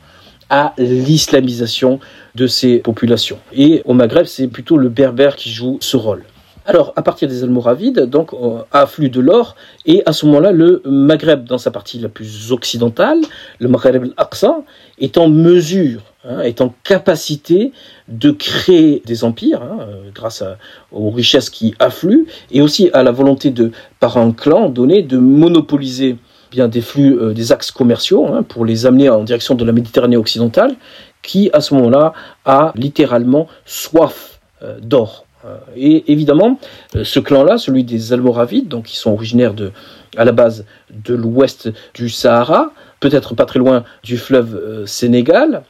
[0.51, 1.99] à l'islamisation
[2.35, 3.39] de ces populations.
[3.53, 6.23] Et au Maghreb, c'est plutôt le berbère qui joue ce rôle.
[6.65, 9.55] Alors, à partir des Almoravides, donc, euh, afflue de l'or,
[9.87, 13.17] et à ce moment-là, le Maghreb, dans sa partie la plus occidentale,
[13.57, 14.61] le Maghreb al-Aqsa,
[14.99, 17.71] est en mesure, hein, est en capacité
[18.07, 20.43] de créer des empires, hein, euh, grâce
[20.91, 25.17] aux richesses qui affluent, et aussi à la volonté de, par un clan donné, de
[25.17, 26.17] monopoliser
[26.51, 29.71] bien des flux, euh, des axes commerciaux, hein, pour les amener en direction de la
[29.71, 30.75] Méditerranée occidentale,
[31.23, 32.13] qui, à ce moment-là,
[32.45, 34.39] a littéralement soif
[34.79, 35.25] d'or.
[35.45, 36.59] Euh, et évidemment,
[36.95, 39.71] euh, ce clan-là, celui des Almoravides, donc qui sont originaires de,
[40.17, 45.63] à la base de l'ouest du Sahara, peut-être pas très loin du fleuve euh, Sénégal,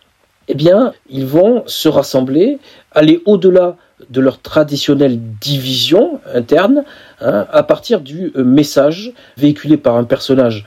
[0.48, 2.60] eh bien, ils vont se rassembler,
[2.92, 3.78] aller au-delà
[4.10, 6.84] de leur traditionnelle division interne,
[7.22, 10.66] hein, à partir du message véhiculé par un personnage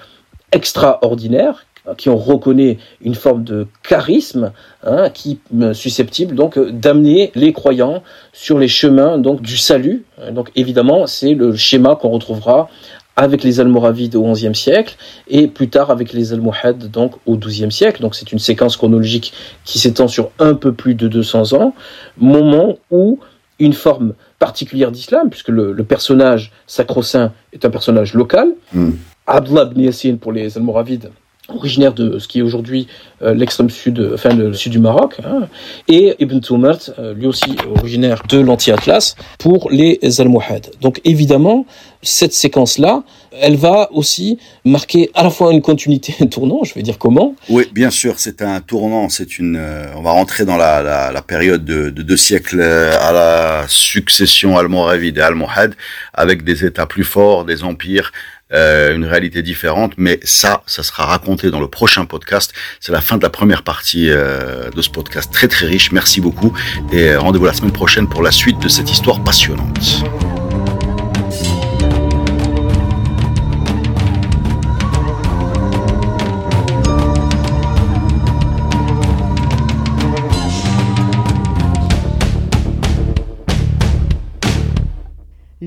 [0.53, 1.67] extraordinaire
[1.99, 4.53] qui on reconnaît une forme de charisme,
[4.85, 5.39] hein, qui
[5.73, 10.05] susceptible donc d'amener les croyants sur les chemins donc du salut.
[10.33, 12.69] Donc évidemment, c'est le schéma qu'on retrouvera
[13.17, 14.97] avec les Almoravides au XIe siècle
[15.29, 18.01] et plus tard avec les Almohades donc au XIIe siècle.
[18.03, 19.33] Donc c'est une séquence chronologique
[19.65, 21.75] qui s'étend sur un peu plus de 200 ans,
[22.19, 23.19] moment où
[23.61, 28.91] une forme particulière d'islam, puisque le, personnage sacro-saint est un personnage local, mm.
[29.27, 31.11] Abdullah ibn Yassin pour les Almoravides
[31.49, 32.87] originaire de ce qui est aujourd'hui
[33.23, 35.49] euh, l'extrême sud, enfin le sud du Maroc, hein,
[35.89, 40.71] et Ibn Tumart, euh, lui aussi originaire de l'anti-Atlas, pour les Almohades.
[40.81, 41.67] Donc évidemment,
[42.03, 43.03] cette séquence-là,
[43.41, 47.35] elle va aussi marquer à la fois une continuité, un tournant, je vais dire comment.
[47.49, 51.13] Oui, bien sûr, c'est un tournant, c'est une, euh, on va rentrer dans la, la,
[51.13, 55.75] la période de, de, deux siècles à la succession almoravide et almohade,
[56.13, 58.13] avec des États plus forts, des empires,
[58.55, 62.53] euh, une réalité différente, mais ça, ça sera raconté dans le prochain podcast.
[62.81, 65.93] C'est la fin de la première partie euh, de ce podcast très très riche.
[65.93, 66.53] Merci beaucoup
[66.93, 70.05] et rendez-vous la semaine prochaine pour la suite de cette histoire passionnante.